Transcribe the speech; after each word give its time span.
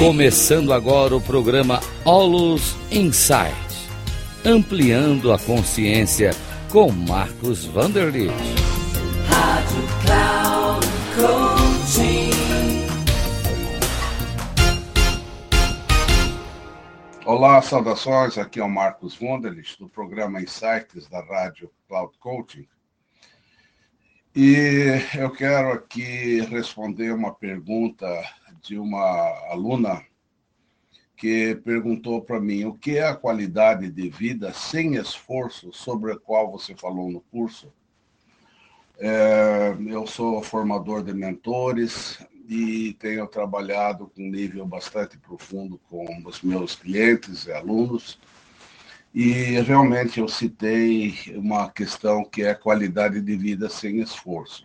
Começando 0.00 0.72
agora 0.72 1.14
o 1.14 1.20
programa 1.20 1.78
Olus 2.06 2.74
Insight, 2.90 3.52
ampliando 4.42 5.30
a 5.30 5.38
consciência 5.38 6.30
com 6.72 6.90
Marcos 6.90 7.66
Vanderlit. 7.66 8.32
Rádio 9.28 9.82
Cloud 10.02 10.86
Coaching. 11.14 12.30
Olá, 17.26 17.60
saudações. 17.60 18.38
Aqui 18.38 18.58
é 18.58 18.64
o 18.64 18.70
Marcos 18.70 19.14
Vanderlit 19.16 19.78
do 19.78 19.86
programa 19.86 20.40
Insights 20.40 21.10
da 21.10 21.20
Rádio 21.22 21.70
Cloud 21.86 22.14
Coaching. 22.18 22.66
E 24.34 24.54
eu 25.18 25.28
quero 25.32 25.72
aqui 25.72 26.40
responder 26.42 27.12
uma 27.12 27.34
pergunta 27.34 28.06
de 28.62 28.78
uma 28.78 29.02
aluna 29.50 30.04
que 31.16 31.56
perguntou 31.64 32.22
para 32.22 32.38
mim 32.38 32.64
o 32.64 32.74
que 32.74 32.96
é 32.96 33.08
a 33.08 33.16
qualidade 33.16 33.90
de 33.90 34.08
vida 34.08 34.52
sem 34.52 34.94
esforço 34.94 35.72
sobre 35.72 36.12
a 36.12 36.16
qual 36.16 36.48
você 36.52 36.76
falou 36.76 37.10
no 37.10 37.20
curso. 37.22 37.72
É, 38.98 39.76
eu 39.88 40.06
sou 40.06 40.40
formador 40.44 41.02
de 41.02 41.12
mentores 41.12 42.24
e 42.48 42.94
tenho 43.00 43.26
trabalhado 43.26 44.06
com 44.14 44.22
nível 44.22 44.64
bastante 44.64 45.18
profundo 45.18 45.80
com 45.90 46.06
os 46.24 46.40
meus 46.40 46.76
clientes 46.76 47.46
e 47.46 47.52
alunos. 47.52 48.16
E 49.12 49.60
realmente 49.62 50.20
eu 50.20 50.28
citei 50.28 51.14
uma 51.34 51.68
questão 51.68 52.24
que 52.24 52.42
é 52.42 52.54
qualidade 52.54 53.20
de 53.20 53.36
vida 53.36 53.68
sem 53.68 54.00
esforço. 54.00 54.64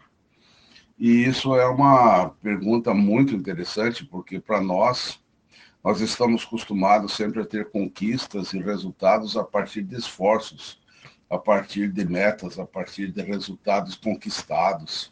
E 0.97 1.25
isso 1.25 1.55
é 1.55 1.65
uma 1.67 2.29
pergunta 2.41 2.93
muito 2.93 3.35
interessante, 3.35 4.05
porque 4.05 4.39
para 4.39 4.61
nós, 4.61 5.19
nós 5.83 5.99
estamos 5.99 6.43
acostumados 6.43 7.13
sempre 7.13 7.41
a 7.41 7.45
ter 7.45 7.69
conquistas 7.71 8.53
e 8.53 8.59
resultados 8.59 9.35
a 9.35 9.43
partir 9.43 9.81
de 9.81 9.95
esforços, 9.95 10.79
a 11.29 11.39
partir 11.39 11.91
de 11.91 12.05
metas, 12.05 12.59
a 12.59 12.65
partir 12.65 13.11
de 13.11 13.21
resultados 13.23 13.95
conquistados. 13.95 15.11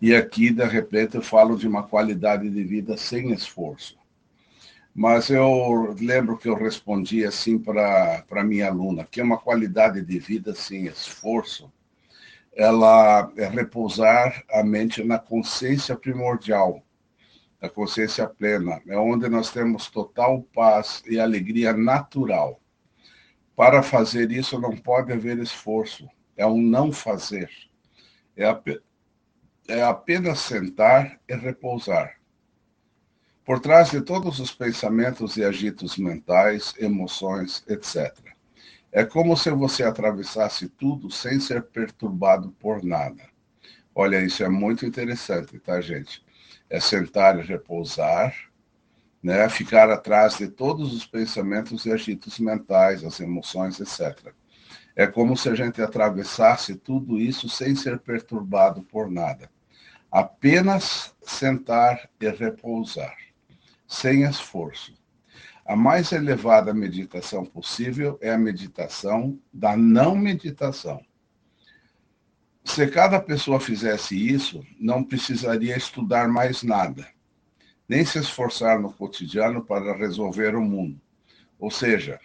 E 0.00 0.14
aqui, 0.14 0.50
de 0.50 0.64
repente, 0.64 1.14
eu 1.14 1.22
falo 1.22 1.56
de 1.56 1.68
uma 1.68 1.82
qualidade 1.82 2.48
de 2.50 2.64
vida 2.64 2.96
sem 2.96 3.32
esforço. 3.32 4.01
Mas 4.94 5.30
eu 5.30 5.94
lembro 5.98 6.36
que 6.36 6.48
eu 6.48 6.54
respondi 6.54 7.24
assim 7.24 7.58
para 7.58 8.44
minha 8.44 8.68
aluna, 8.68 9.06
que 9.10 9.20
é 9.20 9.24
uma 9.24 9.38
qualidade 9.38 10.02
de 10.02 10.18
vida 10.18 10.54
sem 10.54 10.86
esforço 10.86 11.72
ela 12.54 13.32
é 13.36 13.46
repousar 13.46 14.44
a 14.50 14.62
mente 14.62 15.02
na 15.02 15.18
consciência 15.18 15.96
primordial, 15.96 16.82
a 17.60 17.68
consciência 17.68 18.26
plena, 18.26 18.82
é 18.86 18.96
onde 18.96 19.28
nós 19.28 19.50
temos 19.50 19.88
total 19.88 20.42
paz 20.54 21.02
e 21.06 21.18
alegria 21.18 21.72
natural. 21.72 22.60
Para 23.56 23.82
fazer 23.82 24.30
isso 24.30 24.60
não 24.60 24.76
pode 24.76 25.12
haver 25.12 25.38
esforço, 25.38 26.08
é 26.36 26.46
um 26.46 26.60
não 26.60 26.92
fazer. 26.92 27.48
É, 28.36 28.48
é 29.68 29.82
apenas 29.82 30.40
sentar 30.40 31.20
e 31.28 31.34
repousar. 31.34 32.16
Por 33.44 33.58
trás 33.58 33.90
de 33.90 34.00
todos 34.00 34.38
os 34.38 34.52
pensamentos 34.52 35.36
e 35.36 35.44
agitos 35.44 35.96
mentais, 35.96 36.74
emoções, 36.78 37.64
etc. 37.66 38.16
É 38.92 39.04
como 39.04 39.36
se 39.36 39.50
você 39.50 39.82
atravessasse 39.82 40.68
tudo 40.68 41.10
sem 41.10 41.40
ser 41.40 41.62
perturbado 41.62 42.50
por 42.60 42.84
nada. 42.84 43.24
Olha, 43.94 44.20
isso 44.24 44.44
é 44.44 44.48
muito 44.48 44.86
interessante, 44.86 45.58
tá, 45.58 45.80
gente? 45.80 46.24
É 46.70 46.78
sentar 46.78 47.38
e 47.38 47.42
repousar, 47.42 48.32
né? 49.22 49.48
Ficar 49.48 49.90
atrás 49.90 50.36
de 50.36 50.48
todos 50.48 50.94
os 50.94 51.04
pensamentos 51.04 51.84
e 51.84 51.92
agitos 51.92 52.38
mentais, 52.38 53.02
as 53.02 53.18
emoções, 53.18 53.80
etc. 53.80 54.32
É 54.94 55.06
como 55.06 55.36
se 55.36 55.48
a 55.48 55.54
gente 55.54 55.82
atravessasse 55.82 56.74
tudo 56.76 57.18
isso 57.18 57.48
sem 57.48 57.74
ser 57.74 57.98
perturbado 57.98 58.82
por 58.82 59.10
nada. 59.10 59.50
Apenas 60.10 61.14
sentar 61.22 62.08
e 62.20 62.28
repousar, 62.28 63.16
sem 63.92 64.22
esforço. 64.22 64.94
A 65.66 65.76
mais 65.76 66.12
elevada 66.12 66.72
meditação 66.72 67.44
possível 67.44 68.18
é 68.22 68.32
a 68.32 68.38
meditação 68.38 69.38
da 69.52 69.76
não 69.76 70.16
meditação. 70.16 71.04
Se 72.64 72.86
cada 72.86 73.20
pessoa 73.20 73.60
fizesse 73.60 74.16
isso, 74.16 74.64
não 74.80 75.04
precisaria 75.04 75.76
estudar 75.76 76.26
mais 76.26 76.62
nada, 76.62 77.06
nem 77.86 78.02
se 78.02 78.18
esforçar 78.18 78.80
no 78.80 78.90
cotidiano 78.90 79.62
para 79.62 79.94
resolver 79.94 80.56
o 80.56 80.62
mundo. 80.62 80.98
Ou 81.58 81.70
seja, 81.70 82.18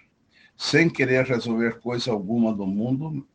sem 0.56 0.90
querer 0.90 1.26
resolver 1.26 1.82
coisa 1.82 2.12
alguma 2.12 2.56
do 2.56 2.66
mundo, 2.66 3.28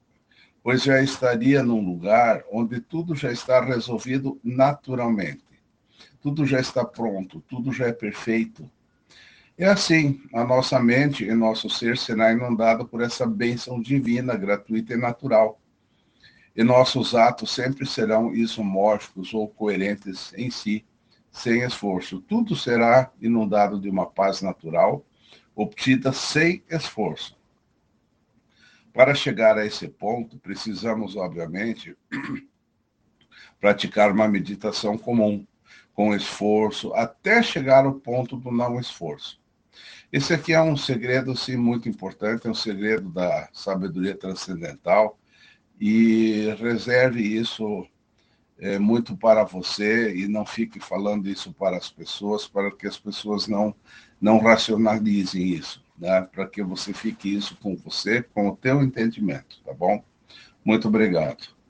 pois 0.62 0.82
já 0.82 1.02
estaria 1.02 1.62
num 1.62 1.84
lugar 1.84 2.42
onde 2.50 2.80
tudo 2.80 3.14
já 3.14 3.30
está 3.30 3.62
resolvido 3.62 4.40
naturalmente. 4.42 5.51
Tudo 6.20 6.46
já 6.46 6.60
está 6.60 6.84
pronto, 6.84 7.42
tudo 7.48 7.72
já 7.72 7.86
é 7.86 7.92
perfeito 7.92 8.70
é 9.58 9.66
assim, 9.66 10.20
a 10.32 10.44
nossa 10.44 10.80
mente 10.80 11.24
e 11.24 11.32
nosso 11.34 11.68
ser 11.68 11.98
será 11.98 12.32
inundado 12.32 12.86
por 12.86 13.02
essa 13.02 13.26
bênção 13.26 13.80
divina, 13.80 14.34
gratuita 14.34 14.94
e 14.94 14.96
natural. 14.96 15.60
E 16.56 16.64
nossos 16.64 17.14
atos 17.14 17.52
sempre 17.54 17.86
serão 17.86 18.34
isomórficos 18.34 19.32
ou 19.32 19.48
coerentes 19.48 20.32
em 20.36 20.50
si, 20.50 20.84
sem 21.30 21.62
esforço. 21.62 22.20
Tudo 22.20 22.56
será 22.56 23.12
inundado 23.20 23.80
de 23.80 23.88
uma 23.88 24.06
paz 24.06 24.42
natural, 24.42 25.04
obtida 25.54 26.12
sem 26.12 26.62
esforço. 26.68 27.36
Para 28.92 29.14
chegar 29.14 29.56
a 29.56 29.64
esse 29.64 29.86
ponto, 29.86 30.38
precisamos, 30.38 31.14
obviamente, 31.14 31.96
praticar 33.60 34.10
uma 34.10 34.28
meditação 34.28 34.98
comum, 34.98 35.46
com 35.94 36.14
esforço, 36.14 36.92
até 36.94 37.42
chegar 37.42 37.84
ao 37.84 37.94
ponto 37.94 38.36
do 38.36 38.50
não 38.50 38.80
esforço. 38.80 39.40
Esse 40.12 40.34
aqui 40.34 40.52
é 40.52 40.60
um 40.60 40.76
segredo, 40.76 41.36
sim, 41.36 41.56
muito 41.56 41.88
importante, 41.88 42.46
é 42.46 42.50
um 42.50 42.54
segredo 42.54 43.08
da 43.08 43.48
sabedoria 43.52 44.14
transcendental 44.14 45.18
e 45.80 46.54
reserve 46.58 47.20
isso 47.22 47.86
é, 48.58 48.78
muito 48.78 49.16
para 49.16 49.42
você 49.42 50.14
e 50.14 50.28
não 50.28 50.44
fique 50.44 50.78
falando 50.78 51.28
isso 51.28 51.52
para 51.52 51.76
as 51.76 51.90
pessoas, 51.90 52.46
para 52.46 52.70
que 52.70 52.86
as 52.86 52.98
pessoas 52.98 53.48
não, 53.48 53.74
não 54.20 54.38
racionalizem 54.38 55.48
isso, 55.48 55.82
né? 55.98 56.22
para 56.22 56.46
que 56.46 56.62
você 56.62 56.92
fique 56.92 57.34
isso 57.34 57.56
com 57.56 57.74
você, 57.74 58.22
com 58.22 58.48
o 58.48 58.56
teu 58.56 58.82
entendimento, 58.82 59.60
tá 59.64 59.72
bom? 59.72 60.04
Muito 60.64 60.88
obrigado. 60.88 61.61